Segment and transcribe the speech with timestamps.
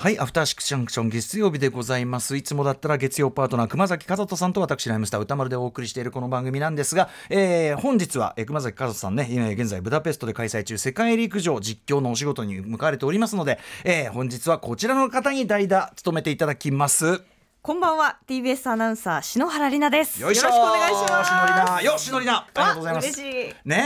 [0.00, 2.36] はい、アフターシックスジャンクション月曜日でございます。
[2.36, 17.20] いつもだったら月曜パートナー熊崎和人さんと私ライムスター歌丸でお送りしているこの番組なんですが、えー本日は、えー熊崎和人さんね、今現在ブダペストで開催中世界陸上実況のお仕事に向かわれておりますので、えー本日はこちらの方に代打務めていただきます。
[17.68, 18.16] こんばんは。
[18.26, 20.22] TBS アナウンサー篠原里奈です。
[20.22, 21.84] よろしくお願いします。
[21.84, 23.04] よしのりなありがとうございます。
[23.04, 23.68] わ嬉しい。
[23.68, 23.78] ねえ、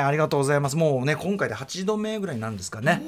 [0.00, 0.76] ありがとうございます。
[0.76, 3.00] もうね、今回で8度目ぐらいなんですかね。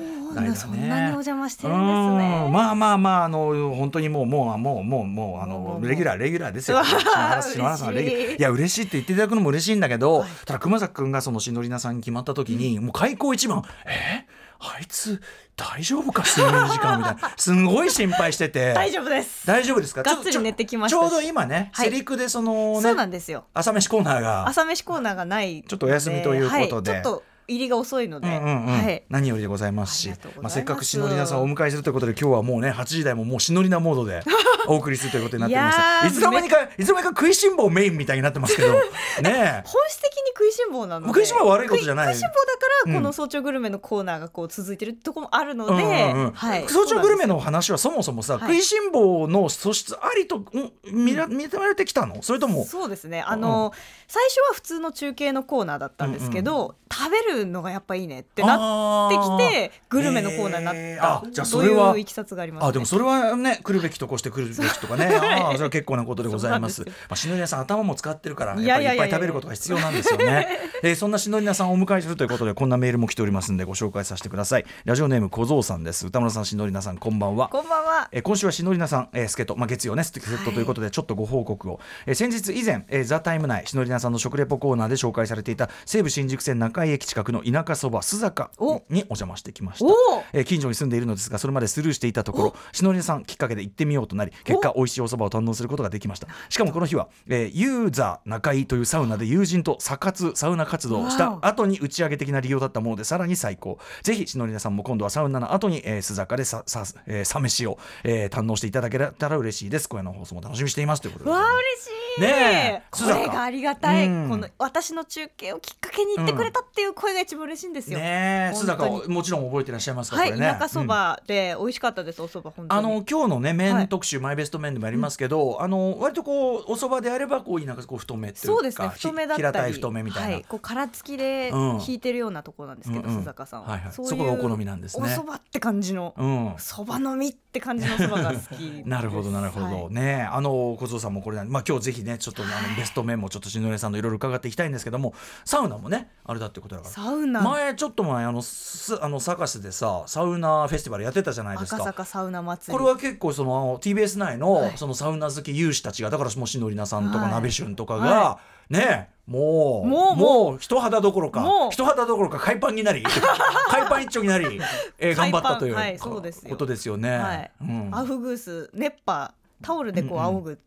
[0.54, 2.44] そんなにお邪魔してるんですね。
[2.46, 2.52] うん。
[2.52, 6.80] まあまあまあ、あの、本当にもう、もう、もう、もう、もう、あの、レギュラー、レギュラーですよ。
[6.84, 8.34] 篠原さんはレギュラー。
[8.34, 14.26] いいや、嬉しいって言っていただくのも嬉しいんだけど、ただ熊崎君がそのしのりなさんに決まった時に、もう開口一番、え
[14.62, 15.20] あいつ、
[15.56, 17.32] 大丈夫か、睡眠時間みたいな。
[17.36, 18.74] すんごい心配してて。
[18.74, 19.46] 大丈夫です。
[19.46, 20.02] 大丈夫ですか？
[20.02, 21.00] がっつり寝てきましたし。
[21.00, 21.90] ちょうど今ね、はい。
[21.90, 23.46] セリクでそのねそうなんですよ。
[23.54, 26.92] 朝飯コーナーが朝飯コーナーがないちょっとお休みということで。
[26.92, 28.72] はい、ちょっと入りが遅いので、うんうんうん。
[28.72, 29.02] はい。
[29.08, 30.10] 何よりでございますし
[30.40, 34.22] まあ、せっかくしのりなさんをお迎えするということで今日はもうね8時台ももうしのりなモードで
[34.68, 36.06] お送りするということになっております。
[36.08, 38.72] いつの間にかいつの間にか食いしん坊メインみたいになってますけど
[39.22, 42.14] ね本質的に食いしん坊なので食いしん坊は悪いことじゃない。
[42.14, 46.32] 食いしん坊だから、うんこの早朝グルメのコーナーがこう続いてるところもあるので、うんうんうん。
[46.32, 50.46] はい、早朝グルメの話はそもそもさ、はい食いしん坊の素質ありとん
[50.90, 52.22] 見ら見られてきたの？
[52.22, 53.22] それともそうですね。
[53.22, 53.72] あの、
[54.08, 61.26] 最初は普通の中継のコーナーだったんですけど、食べるのがやっぱいいねってなってきてグルメのコーナーになった。
[61.26, 65.06] あじゃあそれはといういきさつがあります、ね、あでもそれはね来るべきとこして来るべきとかね。
[65.40, 66.82] ああそれは結構なことでございます。
[66.82, 70.48] まあしのりなさん頭も使ってるからいやっぱりいっぱい食べることが必要なんですよね。
[70.82, 74.64] えーそんなしのりなさんをお迎えするということでこんなメールも来ておりますんでご紹介させてください。
[74.84, 76.06] ラジオネーム小僧さんです。
[76.06, 77.48] 歌村さんしのりなさんこんばんは。
[77.48, 78.08] こんばんは。
[78.12, 81.80] えー今週はしのりなさん、えー、助っ人、まあ、月曜ね、助っ人ということで、ちょっとご報告を。
[82.06, 89.90] えー先日以前、えーザ・タイム内、しのりなさんの食レポコーナーで紹介されていた西武新宿線中井駅近くの田舎そば、須坂おにお邪魔してきましたお。
[90.32, 96.28] えー近所に住んでいるのですが、それまでスルーしていたところ、しのりなさんきっかけで行ってみようとなり、結果、美味しいおそばを堪能することができました。
[96.48, 103.78] しかもこの日は、えーユーザー中井というサウナで友人とサ活、サウナ活動をした後に打ち上げ的な利用だったもので、さらに最高。
[104.02, 109.88] ぜひ、しのりなさんも今度はサウナの後に、えー、須坂でさ、さ、えー、サ飯を、えー堪能していただけたら嬉しいです。
[109.88, 111.42] 今夜の放送も楽しみにしていますということでごわ。
[111.42, 112.88] 嬉しいねえ。
[112.90, 114.28] これがありがたい、うん。
[114.28, 120.38] この私の中継をきっかけに行ってくれたっていう声が一番嬉しいんですよ、ねえ、須坂をもちろん覚えてらっしゃいますか、はいね。
[120.38, 122.78] 田舎そばで美味しかったです、おそば本当に。
[122.80, 123.56] あの今日のねはい。
[123.56, 129.42] 麺特集、マイベスト麺でもやりますけど、あの割とこうお蕎麦であればこうなんかこう太めっていうかそうですね太めだったり。
[129.42, 131.80] ひ平たい太めみたいな、はい、こう殻付きでうん。
[131.80, 133.20] 引いてるようなところなんですけど、うんうん。
[133.22, 133.92] 須坂さんは、はいはい。
[133.92, 135.06] そういうそこがお好みなんですね。
[135.06, 136.14] お蕎麦って感じの。
[136.16, 136.54] うん。
[136.58, 146.92] そばのみって感じのそばが好きなるほどなるほど、はいねあの小僧さんもこれまあ今日ぜひねちょっとあのベスト麺もちょっと篠上さんのいろいろ伺っていきたいんですけどもサウナもねあれだってことだから。
[146.94, 147.40] サウナ。
[147.42, 152.78] 前ちょっと前あのすあのサカスでさサウナフェスティバルやってたじゃないです赤か坂サウナ祭り。
[152.78, 154.72] これは結構その TBS 内のはい。
[154.76, 157.32] そのサウナ好き有志たちがだからもうしのりなさんとかはい。
[157.32, 158.38] 鍋旬とかがは
[158.68, 160.58] ねもうもうもう。
[160.58, 163.02] 人肌どころか人肌どころか海パンになり
[163.70, 164.60] 海パン一丁になり
[164.98, 167.18] えー頑張ったということですよね。
[167.18, 167.50] はい。
[167.60, 167.88] うん。
[167.92, 169.32] アウフグース熱波
[169.62, 170.58] タオルでこう仰ぐ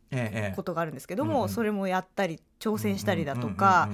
[0.55, 3.89] ことがあるんですけども、それもやったり挑戦したりだとか、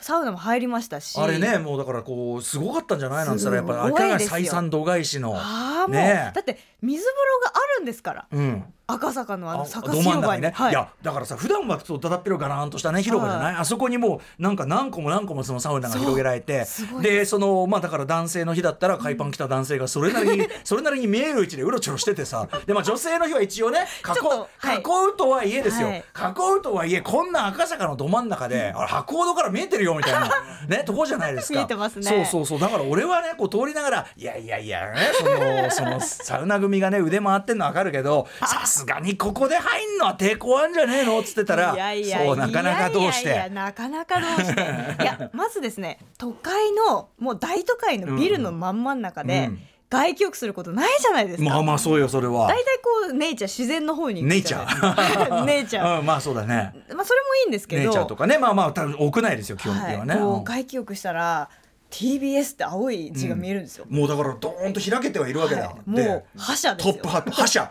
[0.00, 1.18] サウナも入りましたし。
[1.20, 4.38] あれねもうだからこうすごかったんじゃないなんつったらやっぱりすごい明らかにですよ。
[4.38, 5.34] 採算度外視の。
[5.36, 8.26] ああもう、だって水風呂があるんですから。
[8.30, 10.70] うん赤坂のあのあ坂広場に、はい。
[10.70, 16.66] い、やだからさ普段はそうだだっぺろガランとしたね広場じゃない、あそこにもうなんか何個も何個もそのサウナが広げられて
[17.00, 22.48] でそのまあだから男性の日だったら海パン着た男性がそれなりに、 それなりに見える位置でうろちょろしててさ。
[22.66, 24.76] でまあ女性の日は一応ね囲ちょっとはい。
[24.76, 25.98] 囲うとはいえですよ、はい。
[25.98, 30.30] 囲うとはいえこんな赤坂のど真ん中で、あれ博報堂から見えてるよみたいな。
[30.68, 31.66] ねとこじゃないですか。
[31.66, 32.02] ね。
[32.02, 32.60] そうそうそう。
[32.60, 41.20] だから俺はねこう通りながらいやいやいやねそのそのサウナ組がね腕回ってんのわかるけどさすがにここで入んのは抵抗あんじゃねえの?
[41.20, 43.28] っつってたらいやいやそうなかなかどうして？
[43.28, 44.60] いやなかなかどうして？
[44.60, 49.58] いやまずですね都会のもう大都会のビルの真ん真ん中で、うん。
[49.90, 52.46] 外気浴することないじゃないですか、まあまあそうよそれは。
[52.46, 56.72] 大体こうネイチャー自然の方に行くネイチャーネイチャーうんまあそうだね。
[56.94, 57.82] まあそれもいいんですけど。
[57.82, 61.50] ネイチャーとかねまあまあ多分屋内ですよ基本的にはね、はい、外気浴したら
[61.92, 65.94] TBS って青い字が見えるんですよ、もうだからドーンと開けてはいるわけだ、はい。
[65.94, 66.94] でもう覇者ですよ。
[66.94, 67.70] トップハット 覇者。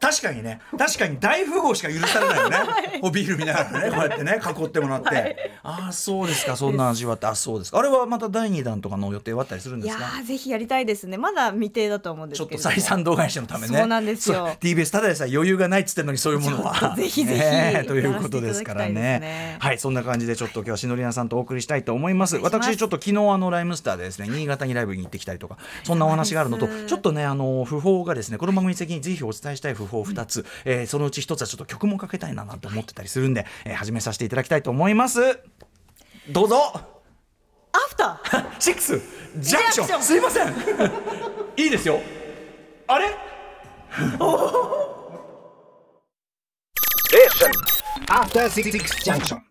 [0.00, 0.60] 確かにね。
[0.78, 2.56] 確かに大富豪しか許されないよね、
[3.02, 5.36] おビール見ながらねこうやってね囲ってもらって、はい。
[5.62, 6.56] ああそうですか。
[6.56, 7.26] そんな味わって。
[7.26, 7.78] あそうですか。
[7.78, 10.18] あれはまた第2弾とかの予定はあったりするんいやですか？
[10.20, 11.18] ーぜひやりたいですね。
[11.18, 13.78] まだ未定だと思うんでちょっと採算度外視のためね。
[13.78, 14.56] そうなんですよ。
[14.60, 16.90] TBS ただでさえ余裕がないっつってんのにそういうものは。
[16.96, 18.92] とぜひぜひねえということですからね。
[18.92, 22.36] ねはいそんな感じでちょっと今日はしのりなさんとお送りしたいと思います。
[22.36, 35.38] 私ちょっと昨日あのライムスターでですね新潟にライブに行ってきたりとかそんなお話があるのとちょっとねあの訃報がですねこの番組的にぜひお伝えしたい訃報2つ、えーそのうち1つはちょっと曲もかけたいななんて思ってたりするんで、えー始めさせていただきたいと思います。
[36.30, 36.56] どうぞ。
[37.72, 39.00] アフターシックス
[39.36, 40.54] ジャンクションジャンクションすいません。
[41.64, 42.00] いいですよ。
[42.86, 43.06] あれ
[48.08, 48.72] ？After Six
[49.04, 49.47] Junction.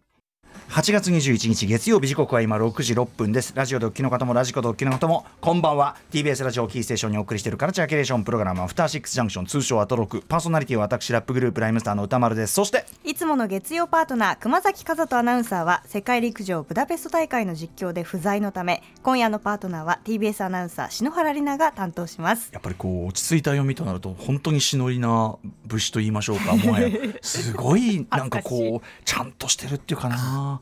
[0.78, 3.52] 8月21日月曜日時刻は今6時6分です。
[3.56, 5.96] ラジオドッキの方もラジコドッキの方もこんばんは。
[6.12, 12.54] TBS ラジオキーステーションにお送りしているカルチャーキュレーションプログラムアフターシックスジャンクション通称アトロクパーソナリティは私ラップグループライムスターの歌丸です。
[12.54, 22.52] そしていつもの月曜パートナー熊崎和人アナウンサーは世界陸上ブダペスト大会の実況で不在のため今夜のパートナーは TBS アナウンサー篠原里奈が担当します。
[22.54, 26.56] やっぱりこう落ち着いた読みとなると本当にしのりな武士と言いましょうか。
[26.56, 26.92] もはや
[27.24, 28.88] すごいなんかこ う。
[29.06, 30.62] ちゃんとしてるっていうかな。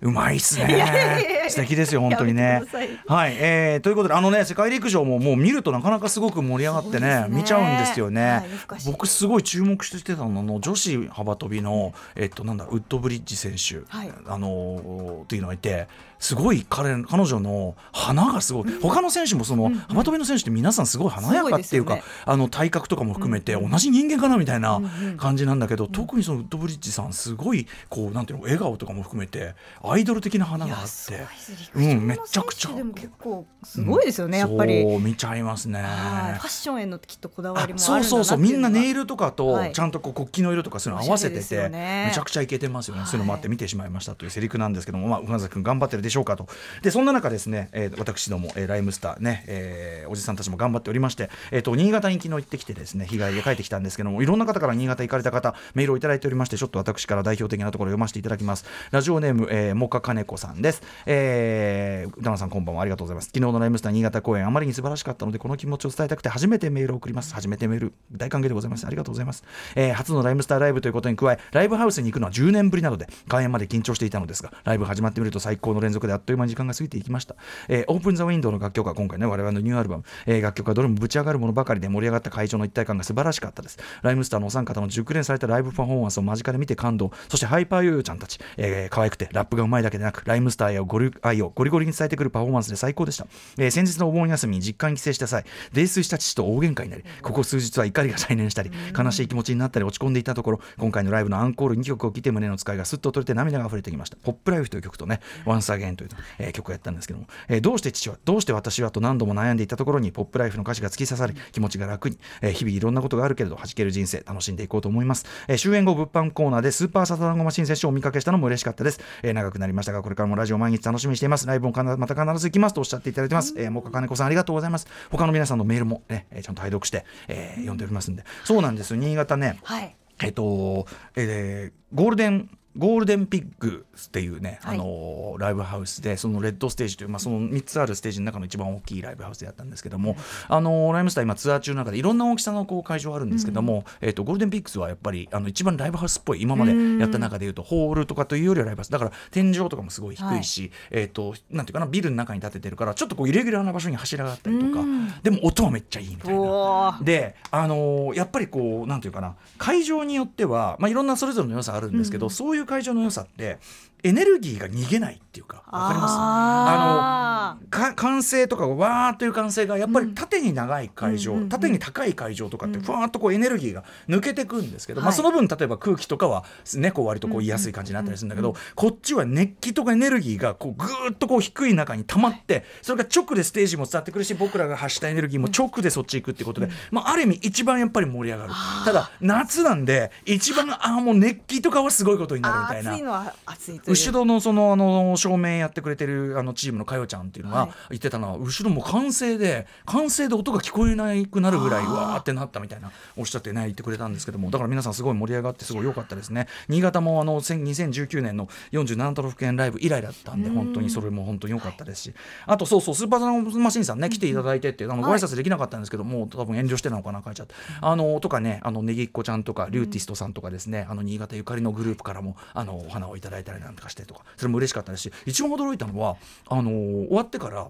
[0.00, 0.78] うまいっすね。
[0.78, 2.62] や素敵ですよ本当にね。
[3.06, 7.26] はい、えーということであのね世界陸上ももう見るとなかなかすごく盛り上がってねね。
[7.28, 8.44] 見ちゃうんですよね、はい
[8.86, 14.12] 僕すごい注目してたのの女子幅跳びのえっとなんだウッドブリッジ選手、はい。
[14.26, 15.88] あのっていうのがいて
[16.20, 24.80] すごい彼彼女の花がすごい、他の選手もその、幅跳びの選手って皆さんすごい華やかっていうかあの体格とかも含めて同じ人間かなみたいな
[25.16, 31.26] 感じなんだけど、特にそのウッドブリッジさんすごいこうなんていうの笑顔とかも含めてアイドル的な花があって。
[31.74, 32.72] うんめちゃくちゃ。
[32.72, 34.82] でも結構すごいですよね、やっぱり。
[34.82, 35.82] そう見ちゃいますね。
[35.82, 36.38] はい。
[36.38, 38.38] ファッションへのきっとこだわりもそうそうそう。
[38.38, 39.72] みんなネイルルとかとはい。
[39.72, 42.06] ちゃんとこう国旗の色とかそういうの合わせてて、よね。
[42.08, 43.10] めちゃくちゃいけてますよね、はい。
[43.10, 46.46] そういうのもあって見てしまいましたというセリフなんですけども、まあ、宇崎君頑張ってるでしょうかと。
[46.82, 58.64] でそんな中ですね、えー私ども、えーライムスターね、えーおじさんたちも頑張っておりまして、えー、と新潟に昨日行ってきてですね日帰りで帰ってきたんですけどもいろんな方から新潟行かれた方メールをいただいておりましてちょっと私から代表的なところを読ませていただきます。
[58.90, 62.82] ラジオネーム、えー、もかかねこさんです、えー、歌間さんこんばんは。
[62.82, 63.26] ありがとうございます。
[63.26, 67.34] 昨日のライムスター新潟公演あまりに素晴らしかったのでこの気持ちを伝えたくて初めてメールを送ります。
[67.34, 68.86] 初めてメール大歓迎でございます。
[68.86, 69.44] ありがとうございます、
[69.76, 77.36] えー初のライムスターライブということに加えライブハウスに行くのは10年ぶりなので開演まで緊張していたのですがライブ始まってみると最高の連続であっという間に時間が過ぎていきました、
[77.68, 83.78] えーオープンザウィンドウの楽曲は今回ね我々のニューアルバム、えー楽曲はどれもぶち上がるものばかりで盛り上がった会場の一体感が素晴らしかったです。
[84.02, 87.10] ライムスターのお三方の熟練されたライブパフォーマンスを間近で見て感動。
[87.28, 93.26] そしてハイパーヨーヨーちゃんたち、えー可愛くてラップがうまいだけでなくライムスターへのゴリ愛をゴリゴリに伝えてくるパフォーマンスで最高でした、
[93.58, 121.46] えー先日のお盆休みに実家に帰省した際泥酔した父と大喧嘩になりここ数日は怒りが再燃したり悲しい気持ちになったり落ち込んでいたところ今回のライブのアンコール2曲を聴いて胸の使いがすっと取れて涙が溢れてきました「ポップライフという曲とね「Once Again」という、えー曲をやったんですけども、えーどうして父はどうして私はと何度も悩んでいたところに「ポップライフの歌詞が突き刺さり気持ちが楽に、えー日々いろんなことがあるけれど弾ける人生楽しんでいこうと思います、えー終演後物販コーナーでスーパーサタダンゴマシン選手をお見かけしたのも嬉しかったです、えー長くなりましたがこれからもラジオ毎日楽しみにしています。
[121.46, 124.86] ライブもまた必ず行きますとおっしゃっていただいてます、えー、もかかねこさんありがとうございます。
[125.10, 128.24] 他の皆さんのメールもね、えーちゃんと拝読して、えー読んでおりますんで。
[128.44, 128.96] そうなんですよ。
[128.96, 129.58] 新潟ね。
[129.62, 129.96] はい。
[130.22, 130.86] えっと、
[131.16, 134.76] えーゴールデンゴールデンピッグっていうね、はい。
[134.76, 140.16] あのライブハウスでそのレッドステージという、まあ、その3つあるステージの中の一番大きいライブハウスでやったんですけども、
[140.48, 148.90] あのライムスター今ツアー中の中でいろんな大きさのこう会場あるんですけども、えっとゴールデンピッグスはやっぱりあの一番ライブハウスっぽい今までやった中でいうとホールとかというよりはライブハウス。
[148.90, 154.84] だから天井とかもすごい低いし、えっとなんていうかなビルの中に建ててるからちょっとこうイレギュラーな場所に柱があったりとか。
[155.22, 157.00] でも音はめっちゃいいみたいな。
[157.02, 163.58] で、あのーやっぱりこうなんていうかな会場によっては、まあ、いろんなそれぞれの良さあるんですけど、そういう会場の良さって
[164.02, 166.14] エネルギーが逃げないっていうかわかります？
[166.18, 171.48] あーか歓声とかわーっという歓声がやっぱり縦に長い会場、うんうんうん。
[171.48, 175.16] 縦に高い会場とかってふわーっとこうエネルギーが抜けてくんですけど、まあ、はい。
[175.16, 176.44] その分例えば空気とかは、
[176.76, 188.52] ね、こう割とこう言いやすい感じになったりするんだけど、こっちは熱気とかエネルギーがこうぐーっとこう低い中に溜まってそれが直でステージも伝わってくるし僕らが発したエネルギーも直でそっち行くっていうことで、まあ、ある意味一番やっぱり盛り上がる。
[188.84, 192.92] ただ夏なんで一番ああもう熱気とかはすごいことになるみたいな。
[192.92, 193.02] 暑い。
[193.02, 197.70] のは暑いと後ろのそのあの照明やってくれてるあのチームのかよちゃんっていうのがはい。
[197.90, 204.50] 言ってたのは、後ろも歓声で歓声で音が聞こえなくなるぐらいわーってなったみたいなおっしゃってね言ってくれたんですけども。
[204.50, 212.14] だから皆さんすごい盛り上がってすごい良かったですね新潟もあの1000 2019年の47都道府県ライブ以来だったんで本当にそれも本当に良かったですし。
[212.46, 226.16] あとそうそうスーパーザンマシンさんね来ていただいてってあのご挨拶できなかったんですけどもう多分遠慮してなのかな書いちゃってあのとかねあのねぎっこちゃんとかリューティストさんとかですねあの新潟ゆかりのグループからもあのお花をいただいたりなんとかしてとかそれも嬉しかったですし一番驚いたのは
[226.48, 227.68] あの終わってから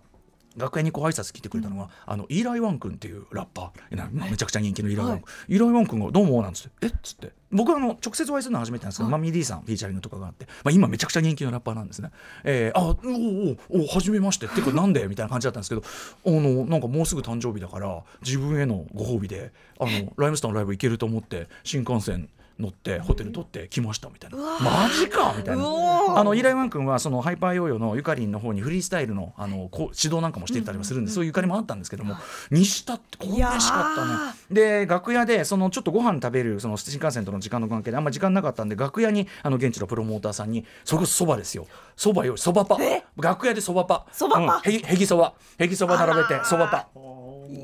[0.57, 6.89] 楽屋にこう挨拶来てくれたのが、あのイーライ・ワン君っていうラッパーなめちゃくちゃ人気のイーライ・ワン君、イーライ・ワン君が「どうも」なんつって「え？
[6.89, 7.31] っ?」つって。
[7.53, 12.11] 僕はあの直接お会いするのは初めてなんですけど、マミー D さんフィーチャリングとかがあって、まあ、今めちゃくちゃ人気のラッパーなんですね。
[12.43, 14.47] えー、あおおおお初めまして。
[14.47, 15.07] ってかなんで？
[15.07, 15.83] みたいな感じだったんですけど
[16.27, 22.29] あのなんかもうすぐ誕生日だから自分へのご褒美であのライムスターのライブ行けると思って新幹線
[22.61, 24.37] 乗ってホテル取って来ましたみたいな。
[24.37, 25.35] マジか！
[25.37, 25.63] みたいな。
[25.63, 32.17] あのイーライワン君はそのハイパーヨーヨーのゆかりんの方にフリースタイルのあのこう指導なんかもしてたりもするんで、そういうゆかりもあったんですけども
[32.51, 34.35] にしたってこれ嬉しかったね。
[34.51, 41.67] で楽屋でそのちょっとご飯食べるその新幹線との時間の関係であんま時間なかったんで楽屋にあの現地のプロモーターさんにそれこそそばですよ。
[41.97, 42.79] そばよそばパ
[43.17, 44.73] 楽屋でそばパそばパうん。
[44.73, 45.35] へぎそば。
[45.59, 46.89] へぎそば並べてそばパ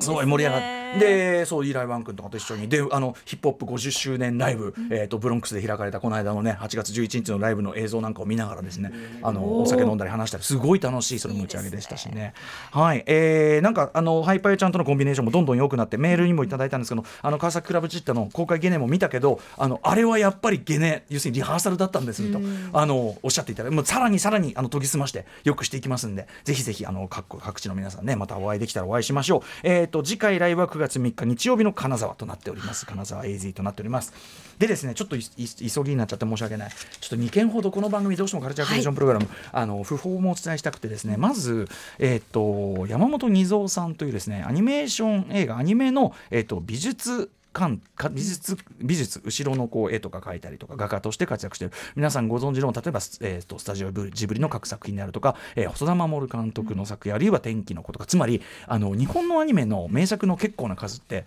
[0.00, 2.68] すごい盛り上がってでそうイーライ・ワン君とかと一緒に。
[2.68, 12.34] であのヒップホップ50周年ライブ、えー、とブロンクスで開かれたこの間のね8月11日のライブの映像なんかを見ながらですねあのお酒飲んだり話したりすごい楽しいその持ち上げでしたしね。
[12.70, 13.04] はい。
[13.06, 22.40] えー、なんかあのハイパーヨちゃんとのコンビネーションもどんどん良くなってメールにもいただいたんですけどあの川崎クラブチッタの公開ゲネも見たけどあのあれはやっぱりゲネ要するにリハーサルだったんですと
[22.72, 29.40] あのおっしゃっていただいてもうさらにさらにあの研ぎ澄ましてよくしていきますんでぜひぜひあの各各地の皆さんねまたお会いできたらお会いしましょう。
[29.62, 32.86] えっ、と次回ライブは9月3日日曜日の金沢となっております。
[32.86, 34.12] 金沢 AZ となっております。
[34.58, 36.70] でですねちょっと急ぎになっちゃって申し訳ない。
[37.00, 41.68] ちょっと2件ほどこの番組どうしてもカルチャークリエーションプログラム、あの不法もお伝えしたくてですねまず
[41.98, 51.74] えっ、と山本二三さんというですねアニメーション映画アニメのえっ、と美術館か美術美術後ろのこう絵とか描いたりとか画家として活躍している。
[51.96, 61.24] 皆さんご存知の例えば、えー、とスタジオジブリの各作品であるとか、えー、細田守監督の作品あるいは天気の子とかつまりあの日本のアニメの名作の結構な数って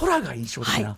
[0.00, 0.96] 空が印象的な、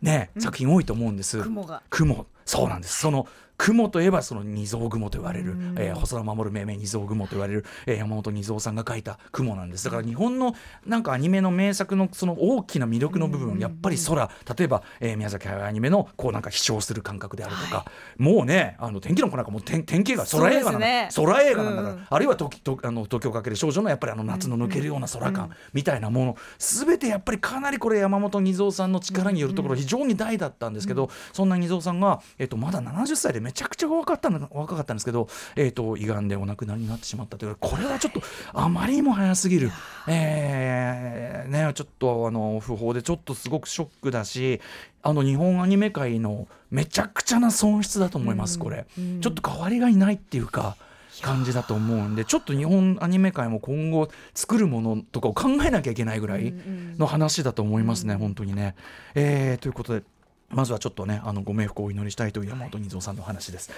[0.00, 1.42] ね、作品多いと思うんです。
[1.42, 1.82] 雲が。
[1.90, 2.98] 雲そうなんです。
[2.98, 9.84] その雲といえばその二蔵雲と言われる、えー細田守命名二蔵雲と言われる、えー山本二蔵さんが描いた雲なんです。
[9.84, 17.84] だから日本のなんかアニメの名作のその大きな魅力の部分やっぱり空例えば、えー宮崎駿アニメのこうなんか飛翔する感覚であるとか、
[18.18, 21.08] もうねあの天気の子なんかもう天天気が空映画なんだ、ね。
[21.14, 22.06] 空映画なんだから、うん。
[22.10, 38.20] あるいは時とあの東京かける少女のやっぱりあの夏の抜けるような空感みたいなもの、全てやっぱりかなりこれ山本二蔵さんの力によるところ非常に大だったんですけど、そんな二蔵さんが、えっとまだ70歳でめちゃくちゃ若かったの若かったんですけど、えっと胃がんでお亡くなりになってしまったというこれはちょっと
[38.52, 39.70] あまりにも早すぎる、
[40.08, 44.60] えーね、ちょっとあの不法でちょっとすごくショックだし
[45.02, 48.86] あの日本アニメ界のめちゃくちゃな損失だと思います、これ、
[49.20, 50.76] ちょっと代わりがいないっていうか。
[51.22, 56.52] 感じだと思うんでちょっと日本アニメ界も今後作るものとかを考えなきゃいけないぐらい
[56.98, 58.74] の話だと思いますね、本当にね。
[59.14, 60.04] えーということで
[60.54, 63.70] まずはちょっとねあのご冥福をお祈りしたいという山本二蔵さんの話です。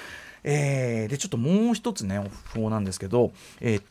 [0.47, 2.19] えーでちょっともう一つね
[2.53, 3.85] 不法なんですけど、えーっ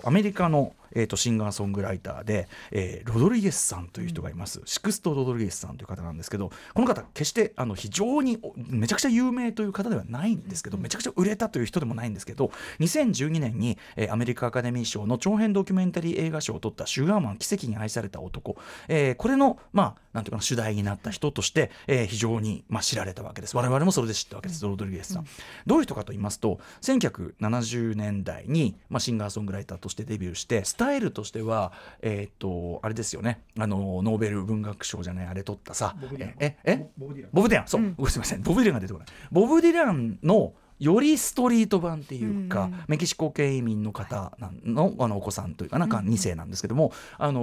[0.00, 18.56] とアメリカの、えーっとシンガーソングライターで、えーロドリゲスさんという人がいます、シクスト・ロドリゲスさんという方なんですけどこの方決してあの非常におめちゃくちゃ有名という方ではないんですけどめちゃくちゃ売れたという人でもないんですけど2012年に、えーアメリカアカデミー賞の長編ドキュメンタリー映画賞を取った「シュガーマン奇跡に愛された男」
[18.88, 23.56] えーこれのまあなんていうかな主題になった人として、えー非常に、まあ、知られたわけです。
[23.56, 25.26] 我々もそれで知ったわけです、ロドリゲスさん、
[25.66, 31.72] どういう人かと言いますと1970年代に、まあ、シンガーソングライターとしてデビューしてスタイルとしては
[32.02, 33.42] えーっとあれですよね。
[33.58, 35.96] あのノーベル文学賞じゃないあれ取ったさ。
[36.18, 36.90] えええ？
[36.96, 37.30] ボブディラン。
[37.32, 37.68] ボブ・ディラン。
[37.68, 38.42] そう、ごすみません。
[38.42, 39.08] ボブ・ディランが出てこない。
[39.30, 47.40] ボブ・ディランのよりストリート版っていうか、メキシコ系移民の方なんのあのお子さんというかなんか2世なんですけども、あの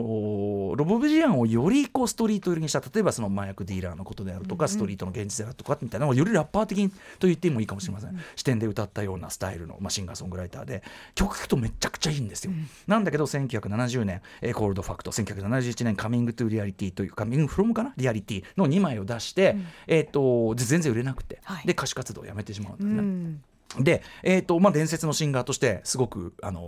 [0.75, 10.83] ロボブ・ディランをよりこうストリート寄りにした例えばその麻薬ディーラーのことであるとか、ストリートの現実であるとかみたいなのをよりラッパー的にと言ってもいいかもしれません、視点で歌ったようなスタイルの、まあ、シンガーソングライターで
[11.15, 12.53] 曲聴くとめちゃくちゃいいんですよ、
[12.87, 17.93] なんだけど1970年「えーコールドファクト」1971年「カミング・トゥ・リアリティ」という「カミング・フロム」かな？
[17.97, 19.55] リアリティの2枚を出して、
[19.87, 21.67] えー、とで全然売れなくて、はい。
[21.67, 22.73] で歌手活動をやめてしまう。
[22.73, 22.77] ん。
[22.77, 23.30] ですね。
[23.77, 26.61] うんで、えーとまあ、伝説のシンガーとしてすごく、あの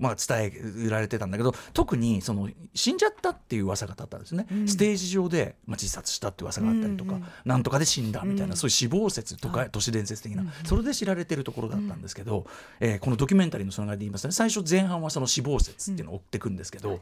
[0.00, 0.52] ーまあ、伝
[0.86, 12.46] えられてたんだけど特にその死んじゃったっていう噂が立ったんですね、ステージ上で、まあ、自殺したって噂があったりとか、なんとかで死んだみたいな、そういう死亡説とか、都市伝説的な、それで知られてるところだったんですけど、
[12.80, 17.00] えーこのドキュメンタリーのその中で言いますとね最初前半はその死亡説っていうのを追っていくんですけど、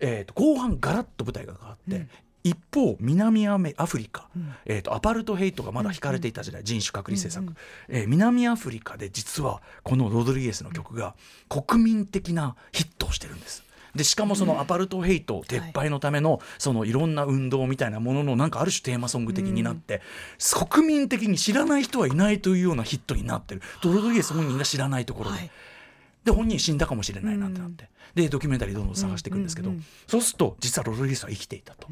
[0.00, 2.26] えーと後半ガラッと舞台が変わって。
[2.46, 4.28] 一方南アメアフリカ、
[4.66, 11.16] えー、とアパルトヘイトがまだ引かれていた時代、人種隔離政策、えー南アフリカで実はこのロドリゲスの曲が
[11.48, 13.64] 国民的なヒットをしてるんです。
[13.96, 20.02] でしかもそのアパルトヘイト撤廃のためのそのいろんな運動みたいなもののなんかある種テーマソング的になって、
[20.70, 23.62] 国民的に知らない人はいないというようなヒットになってる。
[23.82, 25.38] ロドリゲス本人が知らないところで。
[25.38, 25.50] はい。
[26.24, 31.88] で本人死んだかもしれないなんてなって、でドキュメンタリーどんどん探していくんですけど、うんうんうんそうすると実はロドリゲスは生きていたと。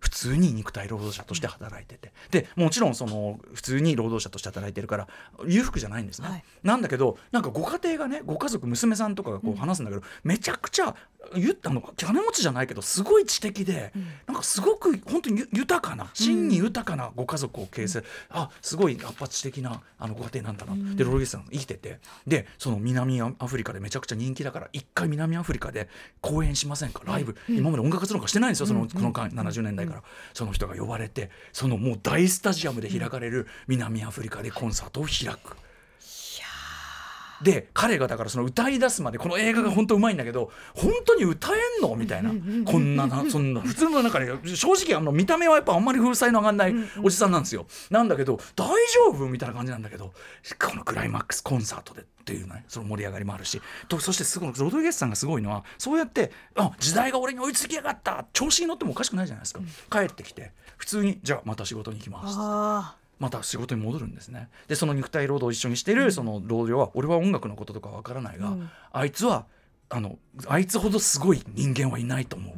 [0.00, 2.12] 普通に肉体労働者として働いてて。
[2.30, 5.08] でもちろんその普通に労働者として働いてるから
[5.46, 6.44] 裕福じゃないんですね、はい。
[6.62, 10.94] なんだけどなんかご家庭がねご家族娘さんとかがこう話すんだけど、めちゃくちゃ
[11.34, 13.92] 言ったの金持ちじゃないけどすごい知的で、
[14.26, 25.88] なんかすごく本当にゆ豊かな真に豊かなご家族を形成、あすごい圧発的なあのご家庭なんだな、でロドリゲスさん生きててでその南アフリカでめちゃくちゃ人気だから一回南アフリカで
[26.20, 27.02] 公演しませんか？
[27.04, 35.56] ライブ、今まで音楽活動なんかしてないんですよその、この間70年代から、その人が呼ばれてそのもう大スタジアムで開かれる南アフリカでコンサートを開く。
[37.42, 42.30] で彼がだからその歌い出すまでこの映画が本当うまいんだけど本当に歌えんのみたいな。
[42.64, 44.26] こんななそんな普通の中で
[44.56, 47.66] 正直あの見た目はやっぱあんまり風采の上がんないおじさんなんですよ。
[47.90, 50.12] なんだけど大丈夫みたいな感じなんだけど
[50.58, 53.60] このクライマックスコンサートでっていうねその盛り上がりもあるし。
[53.88, 58.26] とそしてすごいロドリゲスさんがすごいのはそうやってあ時代が俺に追いつきやがった。
[58.32, 59.60] 調子に乗ってもおかしくないじゃないですか。
[59.90, 62.36] 帰ってきて普通にじゃあまた仕事に行きます。
[62.38, 64.48] あまた仕事に戻るんですね。
[64.68, 68.70] でその肉体労働を一緒にしているその同僚は、俺は音楽のこととかわからないが、うん。
[68.92, 69.46] あいつは
[69.90, 72.54] あのあいつほどすごい人間はいないと思う。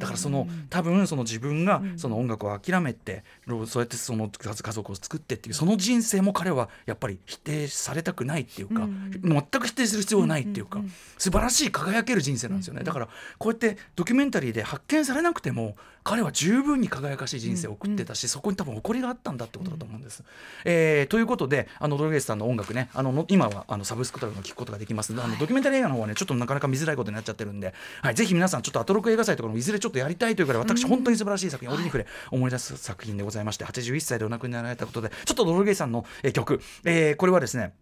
[0.00, 8.88] だからその多分その自分がその音楽を諦めて、ろそうやってその家家族を作ってっていうその人生も彼はやっぱり否定されたくないっていうか、
[9.22, 10.80] 全く否定する必要はないっていうか、
[11.18, 20.24] 素晴らしい輝ける人生なんですよね、だからこうやってドキュメンタリーで発見されなくても彼は十分に輝かしい人生を送ってたし、そこに多分誇りがあったんだってことだと思うんです。
[20.64, 37.72] えーということであのドルゲスさんの音楽ねあのの今はあのサブスクとかでも聞くことができますので、あのドキュメンタリー映画の方はねちょっとなかなか見づらいことになっちゃってるんで、はい、ぜひ皆さんちょっとアトロク映画祭とかもいずれちょっとやりたいというからい私本当に素晴らしい作品、折に触れ思い出す作品でございまして81歳でお亡くなりになられたことでちょっとドルゲスさんの、えー曲、えーこれはですね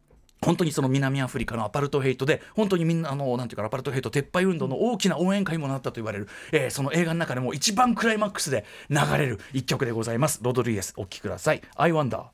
[0.41, 10.41] 本当にその南アフリカのアパルトヘイトで本当にみんなあのなんていうかアパルトヘイト撤廃運動の大きな応援歌にもなったと言われる、えーその映画の中でも一番クライマックスで流れる一曲でございます。
[10.43, 12.27] ロドリゲスお聴きください「I Wonder」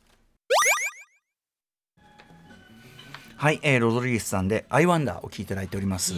[3.36, 6.14] はい、えーロドリゲスさんで「I Wonder」を聴いていただいております。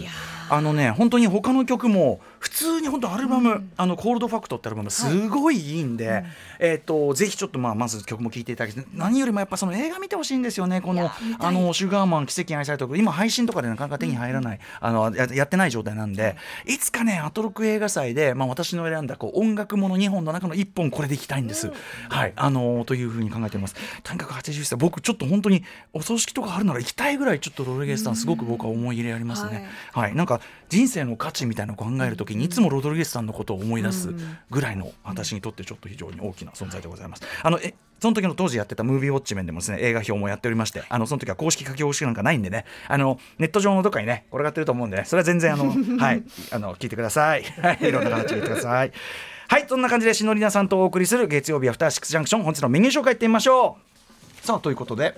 [0.49, 6.23] あのね本当に他の曲も普通に本当アルバム、あのコールドファクトってアルバムすごいいいんで、
[6.59, 16.77] えっ、とぜひちょっとまあまず曲も聴いていただき何よりもやっぱその映画見てほしいんですよねこのあのシュガーマン奇跡に愛された今配信とかでなかなか手に入らない、あのややってない状態なんで、い。
[16.77, 21.71] つかねアトロック映画祭でまあ私の選んだこう音楽もの2本の中の1本これでいきたいんです、
[22.09, 22.33] はい。
[22.35, 23.75] あのというふうに考えています。
[24.03, 34.13] とにかく80歳僕ちょっと本当にお葬式とかあるなら行きたいぐらいちょっとロドリゲスさんすごく僕は思い入れありますね、はい、なんか人生の価値みたいなのを考えるときにいつもロドリゲスさんのことを思い出す
[34.49, 37.23] ぐらいの私にとってちょっと非常に大きな存在でございます。
[37.41, 42.65] あのえその時の当時やってたムービーウォッチ面でもですね映画表もやっておりましてあのその時は公式書き下ろしなんかないんでね。
[42.87, 45.05] あのネット上のどっかにね転がってると思うんでね。
[45.05, 46.23] それは全然あの はい。
[46.51, 47.43] あの聞いてください。
[47.43, 47.79] はい。
[47.81, 48.91] いろんな形で聞いてください。
[49.47, 49.65] はい。
[49.67, 53.77] そんな感じでしのりなさんとお送りする月曜日アフターシックスジャンクション本日のメニュー紹介いってみましょ
[54.43, 54.45] う。
[54.45, 55.17] さあということで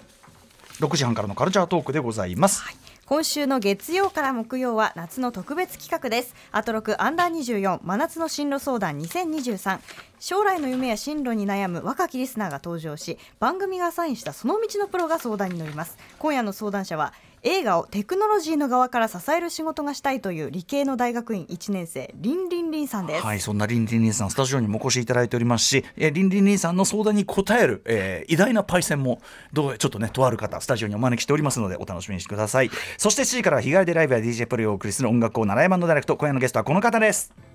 [0.79, 2.63] 6時半からのカルチャートークでございます、
[3.09, 6.35] 今週の月曜から木曜は夏の特別企画です。
[6.51, 9.79] アトロクアンダー24真夏の進路相談2023
[10.19, 15.97] 将来の夢や進路に悩む若きリスナーが登場し番組がアサインしたその道のプロが相談に乗ります。
[16.19, 29.21] 今夜の相談者は映画をテクノロジーの側から支える仕事がしたいという理系の大学院1年生リンリンリンさんです、はい、そんなリンリンリンさん、スタジオにもお越しいただいておりますし、えーリンリンリンさんの相談に答える、えー偉大なパイセンも、
[29.53, 32.69] どうちょっとね、とある方、スタジオにお招きしておりますので、お楽しみにしてください。
[32.97, 37.48] そして7時から日帰りでライブや DJ プレイをお送りする音楽コーナー、ライブダイレクト、今夜のゲストはこの方です。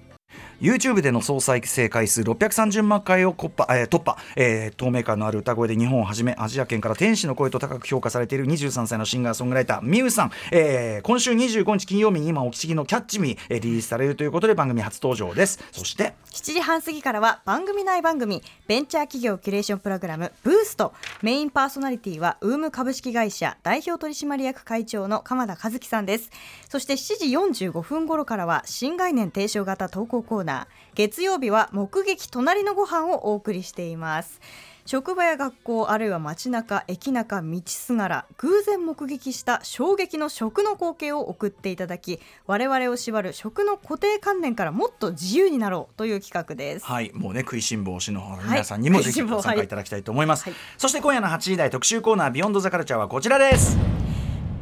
[0.61, 4.17] YouTube での総再生回数630万回を突破,、えー突破。
[4.37, 15.59] えー透明感のある歌声で日本をはじめアジア圏から天使の声と高く評価されている23歳のシンガーソングライターミウさん、えー今週25日金曜日に今お聞きのキャッチミー、えーリリースされるということで番組初登場です。
[15.73, 20.95] そして7時半過ぎからは番組内番組ベンチャー企業キュレーションプログラムブースト。
[21.23, 26.31] メインパーソナリティはウーム株式会社代表取締役会長の鎌田和樹さんです。
[26.69, 30.67] そして7時45分頃からは新概念提唱型投稿コーナー。
[30.95, 34.41] 月曜日は目撃隣のご飯をお送りしています。
[34.87, 46.85] 職場や学校あるいは街中駅中道すがら偶然目撃した衝撃の食の光景を送っていただき我々を縛る食の固定観念からもっと自由になろうという企画です。
[46.85, 50.45] はい、もうね、食いしん坊篠原はい皆さんにもぜひご参加いただきたいと思います。
[50.45, 50.55] はい。
[50.77, 53.79] そして今夜の8時台特集コーナー、ビヨンドザカルチャーはこちらです。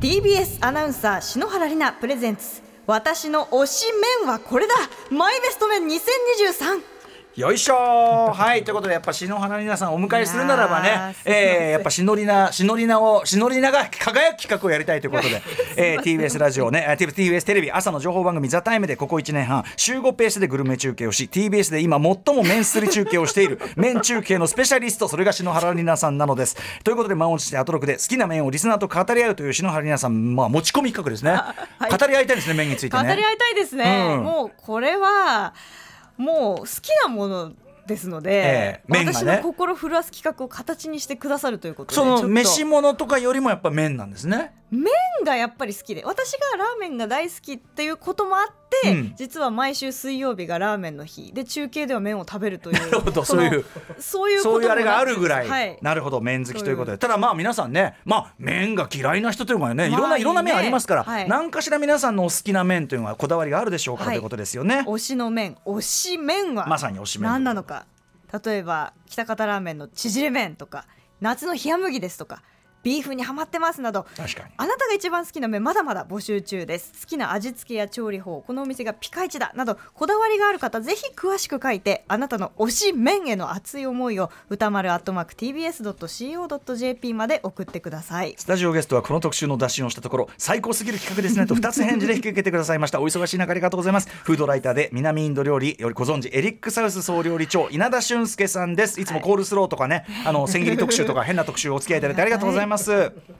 [0.00, 3.84] TBS アナウンサー篠原里奈プレゼンツ私の推し
[4.22, 4.74] 麺はこれだ。
[5.10, 6.91] マイベスト麺2023
[7.34, 7.74] よいしょ。
[7.74, 15.42] ーはいということでやっぱ篠原里奈さんをお迎えするならばねー、えー、やっぱ篠里奈篠里奈を篠里奈が輝く企画をやりたいということで、
[15.76, 26.54] えー、TBS ラジオねえー TBS テレビ朝の情報番組「ザタイムでここ1年半週5ペースでグルメ中継をし TBS で今最も麺すり中継をしている 麺中継のスペシャリストそれが篠原里奈さんなのです。
[26.84, 31.32] ということで満を持してアトロクで好きな麺をリスナーと語り合うという篠原里奈さんまあ持ち込み企画ですね、
[31.80, 31.90] はい。
[31.90, 33.02] 語り合いたいですね麺についてね。
[33.02, 34.22] 語り合いたいですね、うん。
[34.22, 35.54] もうこれは
[36.16, 37.52] もう好きなもの
[37.86, 39.18] ですので、ええ麺がね。
[39.18, 44.90] 私の心震わす企画を形にしてくださるということでその飯物とかよりもやっぱ麺なんですね麺
[45.26, 49.14] がやっぱり好きで私がラーメンが大好きっていうこともあって、うん。
[49.16, 51.30] 実は毎週水曜日がラーメンの日。
[51.34, 52.80] で中継では麺を食べるという。
[52.80, 53.64] なるほどそういう
[53.98, 56.96] そういうそういうあれがあるぐらい、はい、なるほど麺好きということで。
[56.96, 61.28] ただまあ皆さんねまあ麺が嫌いな人というのはねいろんな、まあいろんな麺ありますから、はい。
[61.28, 64.16] 何かしら皆さんのお好きな麺というのはこだわりがあるでしょうから、はい。
[64.16, 64.84] ということですよね。
[64.86, 65.58] 推しの麺。
[65.66, 67.30] 推し麺はまさに推し麺。
[67.30, 67.84] 何なのか。
[68.42, 70.86] 例えば北方ラーメンの縮れ麺とか
[71.20, 72.42] 夏の冷麦ですとか
[72.82, 74.06] ビーフにハマってますなど
[74.56, 76.92] あなたが一番好きな麺まだまだ募集中です。
[77.00, 88.34] 好きな味付けや調理法このお店がピカイチだなどこだわりがある方ぜひ詳しく書いてあなたの推し麺への熱い思いを歌丸アットマーク TBS.CO.JP まで送ってください。
[88.36, 93.00] スタジオゲストはこの特集の打診をしたところ 最高すぎる企画ですねと2つ返事で引き受けてくださいました。
[93.00, 94.08] お忙しい中ありがとうございます。
[94.08, 99.00] フードライターで南インド料理よりご存知エリックサウス総料理長稲田俊介さんです。
[99.00, 102.71] いつもコールスローとかね、あの千切り特集とか変な特集をお付き合いいただいてありがとうございます、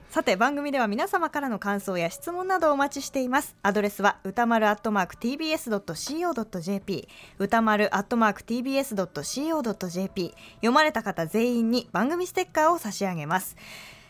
[0.09, 3.55] さて番組では皆様からの感想や質問などお待ちしています。
[3.63, 7.07] アドレスは歌丸アットマーク TBS.CO.JP
[7.39, 13.55] 歌丸アットマーク TBS.CO.JP 読まれた方全員に番組ステッカーを差し上げます。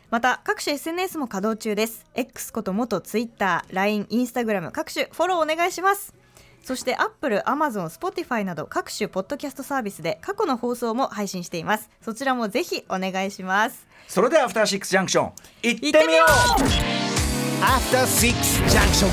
[0.09, 2.05] また各種 SNS も稼働中です。
[2.13, 6.22] X こと元 Twitter、LINE、Instagram 各種フォローお願いします。
[6.63, 11.89] そして Apple、Amazon、Spotify など各種ポッドキャストサービスで過去の放送も配信しています。
[12.01, 13.85] そちらもぜひお願いします。
[14.07, 15.91] それではアフターシックスジャンクション行ってみよう。
[15.91, 16.25] 行ってみよ
[17.61, 18.33] After Six
[18.69, 19.07] Junction.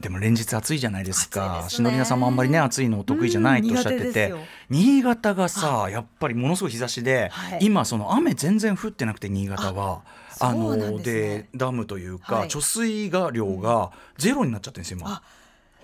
[0.00, 1.60] でも連日暑いじゃないですか。
[1.60, 1.88] 暑いですね。
[1.88, 4.34] 篠宮さんもあんまりね暑いのお得意じゃないとおっしゃってて。
[4.68, 7.58] 新潟がさやっぱりものすごい日差しで、はい。
[7.60, 10.02] 今その雨全然降ってなくて新潟は。
[10.40, 12.48] あのでダムというか、はい。
[12.48, 15.10] 貯水が量がゼロになっちゃってるんですよ今。
[15.10, 15.22] あ。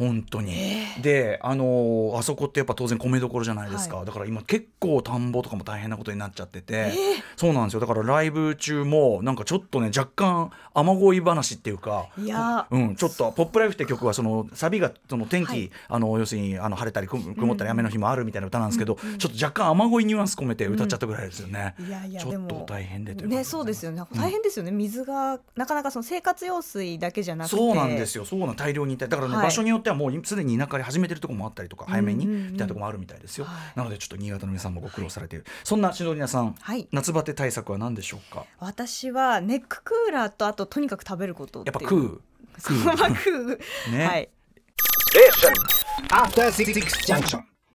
[0.03, 0.55] 本当に、
[1.01, 6.93] であのあそこってやっぱ当然米どころじゃないですか、はだから今結構田んぼとかも大変なことになっちゃってて、
[7.37, 7.81] そうなんですよ。
[7.81, 12.67] だからライブ中もなんかちょっとね若干雨乞い話っていうかいや。
[12.71, 15.71] うん、ちょっと「ポップライフって曲はそのサビがその天気、はい。
[15.89, 21.75] あの要するにあの晴れたり曇曇ったり雨の日もあるみたいな歌なんですけど、ちょっと若干雨乞いニュアンス込めて歌っちゃったぐらいですよね。
[21.79, 23.45] いやいやちょっと大変でというかね。
[23.45, 24.03] そうですよね。
[24.15, 27.57] 大変ですよね、水がなかなかその生活用水だけじゃなくて。
[27.57, 28.25] そうなんですよ。
[28.25, 29.45] そうなん大量にいただからね、はい。
[29.45, 33.79] 場所によってはもうすでに田舎で始めてるところもあったりとか早めにみたいなところもあるみたいですよ、はい。
[33.79, 35.47] なのでちょっと新潟の皆さんもご苦労されている。
[35.65, 38.45] そんな篠宮さん、はい夏バテ対策は何でしょうか？
[38.59, 41.83] 私はネッククーラーとあととにかく食べることやっぱう。
[41.89, 42.21] 食う。
[42.59, 42.75] 食
[43.55, 43.59] う。
[43.91, 44.07] ね。
[44.07, 44.29] はい。
[46.11, 46.73] After Six
[47.07, 47.52] Junction.